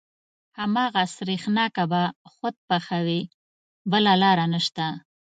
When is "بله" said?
3.91-4.13